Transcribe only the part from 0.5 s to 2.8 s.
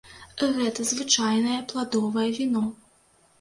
Гэта звычайнае пладовае віно.